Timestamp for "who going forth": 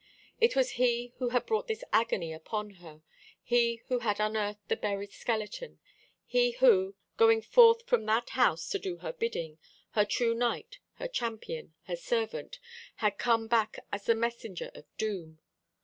6.53-7.83